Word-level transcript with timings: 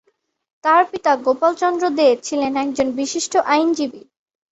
তার 0.63 0.83
পিতা 0.91 1.11
গোপাল 1.25 1.51
চন্দ্র 1.55 1.83
দে 1.97 2.07
ছিলেন 2.23 2.53
একজন 2.55 2.87
বিশিষ্ট 2.99 3.33
আইনজীবী। 3.47 4.01